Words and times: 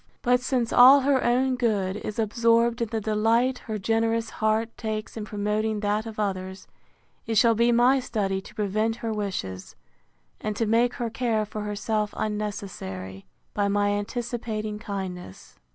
But 0.23 0.39
since 0.39 0.73
all 0.73 1.01
her 1.01 1.23
own 1.23 1.55
good 1.55 1.95
is 1.95 2.17
absorbed 2.17 2.81
in 2.81 2.87
the 2.89 2.99
delight 2.99 3.59
her 3.67 3.77
generous 3.77 4.31
heart 4.31 4.75
takes 4.75 5.15
in 5.15 5.25
promoting 5.25 5.81
that 5.81 6.07
of 6.07 6.19
others, 6.19 6.67
it 7.27 7.35
shall 7.37 7.53
be 7.53 7.71
my 7.71 7.99
study 7.99 8.41
to 8.41 8.55
prevent 8.55 8.95
her 9.05 9.13
wishes, 9.13 9.75
and 10.39 10.55
to 10.55 10.65
make 10.65 10.95
her 10.95 11.11
care 11.11 11.45
for 11.45 11.61
herself 11.61 12.15
unnecessary, 12.17 13.27
by 13.53 13.67
my 13.67 13.89
anticipating 13.89 14.79
kindness. 14.79 15.59